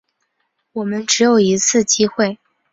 [0.71, 2.39] 我们只有一次机会